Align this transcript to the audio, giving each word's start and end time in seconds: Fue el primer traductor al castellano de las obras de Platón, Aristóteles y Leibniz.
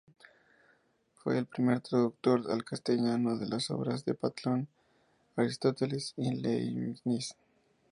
Fue 1.13 1.37
el 1.37 1.45
primer 1.45 1.79
traductor 1.81 2.49
al 2.49 2.63
castellano 2.65 3.37
de 3.37 3.47
las 3.47 3.69
obras 3.69 4.03
de 4.03 4.15
Platón, 4.15 4.67
Aristóteles 5.35 6.15
y 6.17 6.33
Leibniz. 6.41 7.35